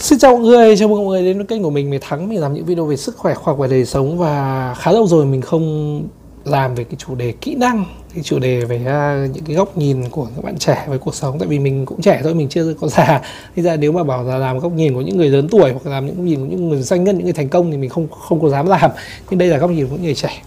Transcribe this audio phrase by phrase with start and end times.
[0.00, 1.90] Xin chào mọi người, chào mừng mọi người đến với kênh của mình.
[1.90, 4.18] Mình Thắng Mình làm những video về sức khỏe, khoa học và đời sống.
[4.18, 6.02] Và khá lâu rồi mình không
[6.44, 7.84] làm về cái chủ đề kỹ năng
[8.14, 11.14] Cái chủ đề về uh, những cái góc nhìn của các bạn trẻ với cuộc
[11.14, 11.38] sống.
[11.38, 13.20] Tại vì mình cũng trẻ thôi, mình chưa có già.
[13.56, 15.86] Thế ra nếu mà bảo là làm góc nhìn của những người lớn tuổi Hoặc
[15.86, 17.76] là làm những góc nhìn của những người doanh nhân, những người thành công Thì
[17.76, 18.90] mình không không có dám làm.
[19.30, 20.42] Nhưng đây là góc nhìn của những người trẻ.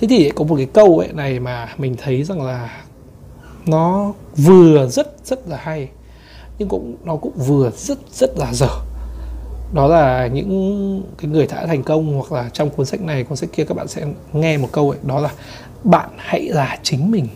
[0.00, 2.82] Thế thì có một cái câu ấy này mà mình thấy rằng là
[3.66, 5.88] Nó vừa rất rất là hay
[6.58, 8.70] nhưng cũng, nó cũng vừa rất rất là dở.
[9.72, 13.36] Đó là những cái người đã thành công hoặc là trong cuốn sách này, cuốn
[13.36, 15.30] sách kia các bạn sẽ nghe một câu ấy, đó là
[15.84, 17.28] bạn hãy là chính mình.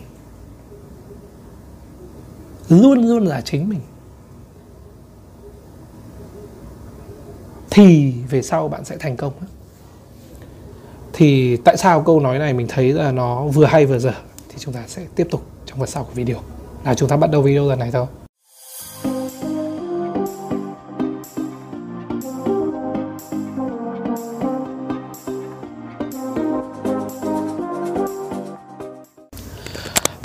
[2.68, 3.80] Luôn luôn là chính mình.
[7.70, 9.32] Thì về sau bạn sẽ thành công
[11.12, 14.12] thì tại sao câu nói này mình thấy là nó vừa hay vừa dở?
[14.48, 16.36] Thì chúng ta sẽ tiếp tục trong phần sau của video.
[16.84, 18.06] Nào, chúng ta bắt đầu video lần này thôi.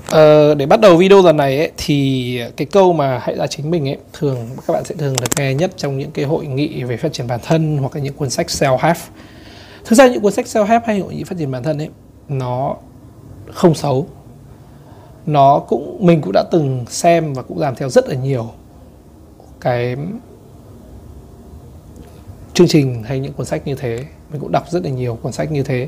[0.10, 3.72] Ờ, để bắt đầu video lần này ấy, thì cái câu mà hãy là chính
[3.72, 6.84] mình ấy thường các bạn sẽ thường được nghe nhất trong những cái hội nghị
[6.84, 8.98] về phát triển bản thân hoặc là những cuốn sách self help.
[9.86, 11.90] Thực ra những cuốn sách self help hay hội nghị phát triển bản thân ấy
[12.30, 12.76] nó
[13.54, 14.08] không xấu.
[15.26, 18.52] Nó cũng mình cũng đã từng xem và cũng làm theo rất là nhiều
[19.62, 19.96] cái
[22.54, 25.32] chương trình hay những cuốn sách như thế mình cũng đọc rất là nhiều cuốn
[25.32, 25.88] sách như thế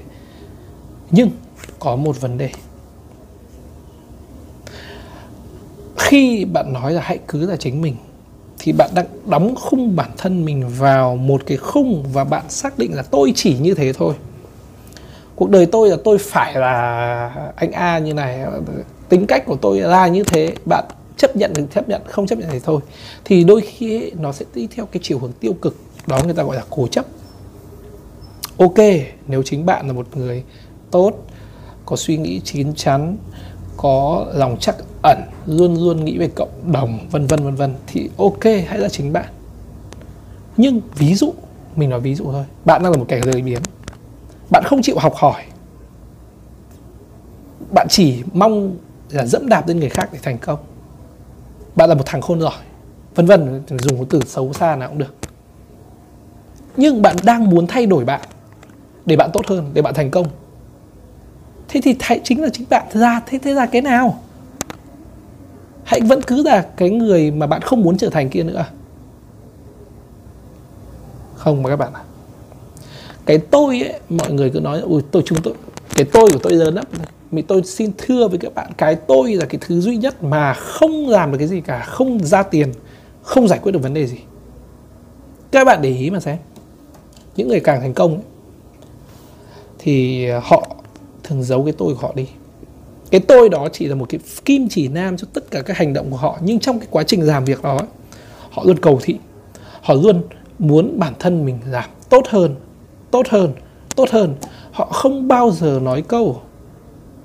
[1.11, 1.29] nhưng
[1.79, 2.49] có một vấn đề
[6.09, 7.95] khi bạn nói là hãy cứ là chính mình
[8.59, 12.79] thì bạn đang đóng khung bản thân mình vào một cái khung và bạn xác
[12.79, 14.13] định là tôi chỉ như thế thôi.
[15.35, 18.45] Cuộc đời tôi là tôi phải là anh A như này
[19.09, 20.85] tính cách của tôi là như thế bạn
[21.17, 22.81] chấp nhận thì chấp nhận không chấp nhận thì thôi.
[23.25, 25.75] Thì đôi khi ấy, nó sẽ đi theo cái chiều hướng tiêu cực
[26.07, 27.05] đó người ta gọi là cố chấp.
[28.57, 28.79] Ok
[29.27, 30.43] nếu chính bạn là một người
[30.91, 31.11] tốt
[31.85, 33.17] có suy nghĩ chín chắn
[33.77, 38.09] có lòng chắc ẩn, luôn luôn nghĩ về cộng đồng, vân vân vân vân, thì
[38.17, 39.29] ok, hãy là chính bạn.
[40.57, 41.33] Nhưng ví dụ,
[41.75, 43.61] mình nói ví dụ thôi, bạn đang là một kẻ lười biếng
[44.49, 45.43] bạn không chịu học hỏi,
[47.73, 48.77] bạn chỉ mong
[49.09, 50.59] là dẫm đạp lên người khác để thành công.
[51.75, 52.57] Bạn là một thằng khôn giỏi,
[53.15, 55.15] vân vân, dùng một từ xấu xa nào cũng được.
[56.77, 58.21] Nhưng bạn đang muốn thay đổi bạn,
[59.05, 60.27] để bạn tốt hơn, để bạn thành công.
[61.67, 64.19] Thế thì thay, chính là chính bạn ra, thế thế là cái nào?
[65.89, 68.69] Hãy vẫn cứ là cái người mà bạn không muốn trở thành kia nữa à?
[71.35, 72.03] không mà các bạn ạ.
[73.25, 75.53] Cái tôi ấy mọi người cứ nói ui tôi chúng tôi
[75.95, 76.85] cái tôi của tôi lớn lắm.
[77.31, 80.53] Mình tôi xin thưa với các bạn cái tôi là cái thứ duy nhất mà
[80.53, 82.71] không làm được cái gì cả không ra tiền
[83.21, 84.17] không giải quyết được vấn đề gì.
[85.51, 86.37] Các bạn để ý mà xem.
[87.35, 88.23] Những người càng thành công ấy,
[89.79, 90.75] thì họ
[91.23, 92.27] thường giấu cái tôi của họ đi
[93.11, 95.93] cái tôi đó chỉ là một cái kim chỉ nam cho tất cả các hành
[95.93, 97.79] động của họ, nhưng trong cái quá trình làm việc đó
[98.49, 99.17] họ luôn cầu thị.
[99.81, 100.23] Họ luôn
[100.59, 102.55] muốn bản thân mình làm tốt hơn
[103.11, 103.53] tốt hơn
[103.95, 104.35] tốt hơn.
[104.71, 106.41] Họ không bao giờ nói câu,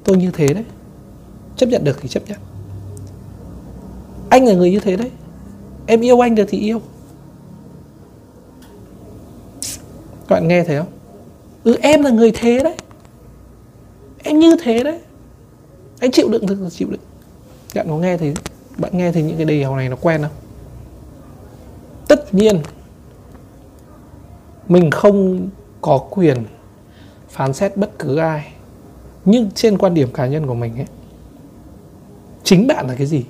[0.04, 0.64] tôi như thế đấy.
[1.56, 2.38] Chấp nhận được thì chấp nhận.
[4.28, 5.10] Anh là người như thế đấy.
[5.86, 6.80] Em yêu anh được thì yêu.
[10.28, 10.86] Các bạn nghe thấy không?
[11.64, 12.74] Ừ em là người thế đấy.
[14.22, 14.98] Em như thế đấy
[16.04, 17.00] anh chịu đựng thực chịu đựng.
[17.74, 18.32] Bạn có nghe thì
[18.76, 20.32] bạn nghe thì những cái điều này nó quen không?
[22.08, 22.60] Tất nhiên,
[24.68, 25.48] mình không
[25.80, 26.44] có quyền
[27.28, 28.52] phán xét bất cứ ai.
[29.24, 30.86] Nhưng trên quan điểm cá nhân của mình ấy,
[32.44, 33.24] chính bạn là cái gì?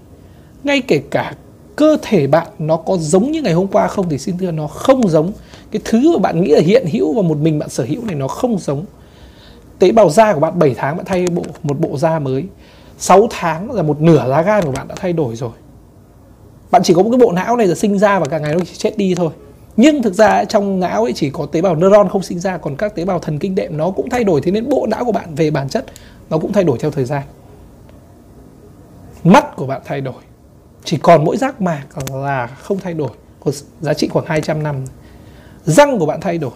[0.64, 1.34] Ngay kể cả
[1.76, 4.66] cơ thể bạn nó có giống như ngày hôm qua không thì xin thưa, nó
[4.66, 5.32] không giống.
[5.70, 8.14] Cái thứ mà bạn nghĩ là hiện hữu và một mình bạn sở hữu này
[8.14, 8.84] nó không giống
[9.78, 12.44] tế bào da của bạn 7 tháng bạn thay bộ, một bộ da mới.
[12.98, 15.50] 6 tháng là một nửa lá gan của bạn đã thay đổi rồi.
[16.70, 18.60] Bạn chỉ có một cái bộ não này là sinh ra và cả ngày nó
[18.64, 19.30] chỉ chết đi thôi.
[19.76, 22.76] Nhưng thực ra trong não ấy chỉ có tế bào neuron không sinh ra, còn
[22.76, 24.40] các tế bào thần kinh đệm nó cũng thay đổi.
[24.40, 25.84] Thế nên bộ não của bạn về bản chất
[26.30, 27.22] nó cũng thay đổi theo thời gian.
[29.24, 30.22] Mắt của bạn thay đổi.
[30.84, 33.10] Chỉ còn mỗi giác mạc là không thay đổi.
[33.44, 34.76] Có giá trị khoảng 200 năm.
[35.64, 36.52] Răng của bạn thay đổi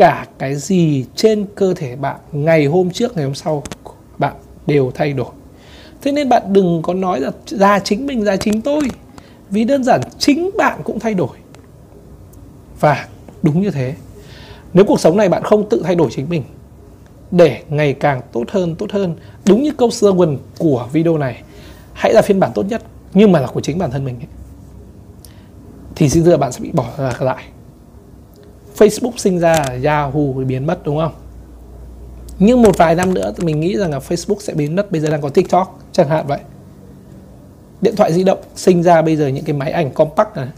[0.00, 3.62] cả cái gì trên cơ thể bạn ngày hôm trước, ngày hôm sau,
[4.18, 4.34] bạn
[4.66, 5.30] đều thay đổi.
[6.02, 8.80] Thế nên bạn đừng có nói là ra chính mình ra chính tôi.
[9.50, 11.36] Vì đơn giản chính bạn cũng thay đổi.
[12.80, 13.08] Và
[13.42, 13.94] đúng như thế.
[14.72, 16.42] Nếu cuộc sống này bạn không tự thay đổi chính mình,
[17.30, 19.16] để ngày càng tốt hơn tốt hơn,
[19.46, 21.42] đúng như câu slogan của video này,
[21.92, 22.82] hãy là phiên bản tốt nhất,
[23.14, 24.28] nhưng mà là của chính bản thân mình ấy.
[25.94, 26.86] thì xin thưa bạn sẽ bị bỏ
[27.20, 27.44] lại.
[28.80, 31.12] Facebook sinh ra Yahoo biến mất, đúng không?
[32.38, 35.00] Nhưng một vài năm nữa thì mình nghĩ rằng là Facebook sẽ biến mất, bây
[35.00, 36.40] giờ đang có TikTok chẳng hạn vậy.
[37.80, 40.48] Điện thoại di động sinh ra bây giờ những cái máy ảnh compact này,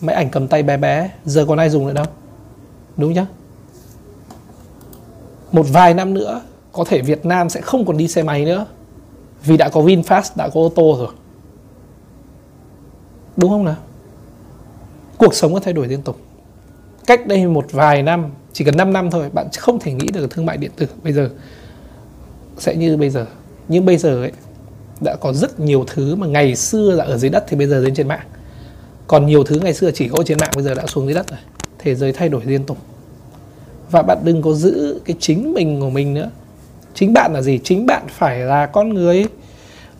[0.00, 2.04] máy ảnh cầm tay bé bé, giờ còn ai dùng nữa đâu,
[2.96, 3.26] đúng nhá.
[5.52, 6.42] Một vài năm nữa,
[6.72, 8.66] có thể Việt Nam sẽ không còn đi xe máy nữa,
[9.44, 11.12] vì đã có VinFast, đã có ô tô rồi.
[13.36, 13.76] Đúng không nào?
[15.18, 16.18] Cuộc sống có thay đổi liên tục
[17.08, 20.30] cách đây một vài năm, chỉ cần 5 năm thôi, bạn không thể nghĩ được
[20.30, 21.30] thương mại điện tử bây giờ
[22.58, 23.26] sẽ như bây giờ.
[23.68, 24.32] Nhưng bây giờ ấy,
[25.00, 27.80] đã có rất nhiều thứ mà ngày xưa là ở dưới đất thì bây giờ
[27.80, 28.26] lên trên mạng.
[29.06, 31.30] Còn nhiều thứ ngày xưa chỉ có trên mạng, bây giờ đã xuống dưới đất
[31.30, 31.38] rồi.
[31.78, 32.78] Thế giới thay đổi liên tục.
[33.90, 36.30] Và bạn đừng có giữ cái chính mình của mình nữa.
[36.94, 37.60] Chính bạn là gì?
[37.64, 39.24] Chính bạn phải là con người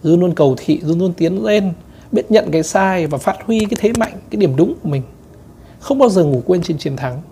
[0.03, 1.73] luôn luôn cầu thị, luôn luôn tiến lên,
[2.13, 5.03] biết nhận cái sai và phát huy cái thế mạnh, cái điểm đúng của mình
[5.89, 7.23] không bao giờ ngủ quên trên chiến thắng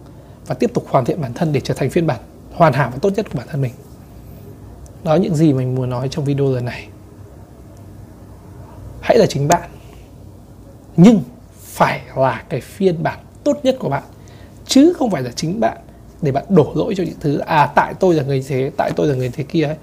[0.46, 2.20] và tiếp tục hoàn thiện bản thân để trở thành phiên bản
[2.52, 3.72] hoàn hảo và tốt nhất của bản thân mình.
[5.04, 6.88] Đó những gì mình muốn nói trong video lần này.
[9.00, 9.70] Hãy là chính bạn,
[10.96, 11.20] nhưng
[11.56, 14.02] phải là cái phiên bản tốt nhất của bạn,
[14.66, 15.78] chứ không phải là chính bạn
[16.22, 19.06] để bạn đổ lỗi cho những thứ à tại tôi là người thế, tại tôi
[19.06, 19.76] là người thế kia ấy.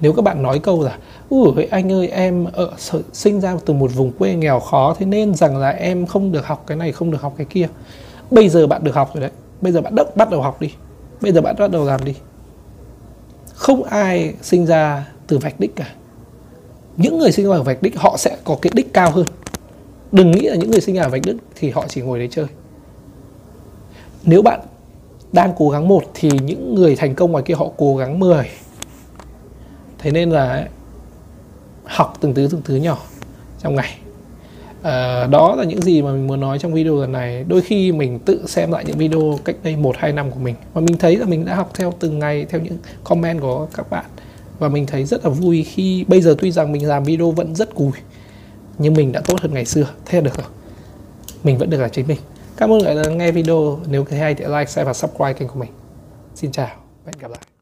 [0.00, 0.98] Nếu các bạn nói câu là
[1.28, 5.06] ui anh ơi, em ờ, ở sinh ra từ một vùng quê nghèo khó, thế
[5.06, 7.68] nên rằng là em không được học cái này, không được học cái kia
[8.30, 9.30] bây giờ bạn được học rồi đấy.
[9.60, 10.74] Bây giờ bạn đốc bắt đầu học đi.
[11.20, 12.14] Bây giờ bạn bắt đầu làm đi.
[13.54, 15.94] Không ai sinh ra từ vạch đích cả.
[16.96, 19.26] Những người sinh ra ở vạch đích, họ sẽ có cái đích cao hơn.
[20.12, 22.28] Đừng nghĩ là những người sinh ra ở vạch đích thì họ chỉ ngồi đấy
[22.30, 22.46] chơi.
[24.24, 24.60] Nếu bạn
[25.32, 28.50] đang cố gắng một thì những người thành công ngoài kia họ cố gắng 10
[29.98, 30.68] thế nên là
[31.84, 32.98] học từng thứ từng thứ nhỏ
[33.62, 33.98] trong ngày
[34.84, 37.44] à, đó là những gì mà mình muốn nói trong video lần này.
[37.48, 40.54] Đôi khi mình tự xem lại những video cách đây một hai năm của mình
[40.72, 43.90] và mình thấy là mình đã học theo từng ngày theo những comment của các
[43.90, 44.04] bạn.
[44.58, 47.54] Và mình thấy rất là vui khi bây giờ tuy rằng mình làm video vẫn
[47.54, 47.92] rất cùi
[48.78, 49.86] nhưng mình đã tốt hơn ngày xưa.
[50.04, 50.46] Thế là được rồi.
[51.44, 52.18] Mình vẫn được là chính mình.
[52.56, 53.78] Cảm ơn mọi người đã nghe video.
[53.88, 55.70] Nếu thấy hay thì like share và subscribe kênh của mình.
[56.34, 56.68] Xin chào
[57.04, 57.53] và hẹn gặp lại.